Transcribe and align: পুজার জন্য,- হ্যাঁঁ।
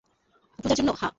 পুজার 0.59 0.77
জন্য,- 0.77 0.89
হ্যাঁঁ। 0.93 1.09